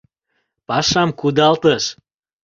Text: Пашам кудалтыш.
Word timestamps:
Пашам 0.67 1.09
кудалтыш. 1.19 1.83